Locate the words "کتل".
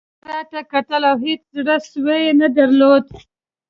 0.71-1.01